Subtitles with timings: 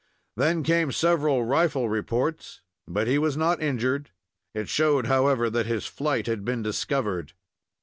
[0.35, 4.09] Then came several rifle reports, but he was not injured.
[4.55, 7.33] It showed, however, that his flight had been discovered.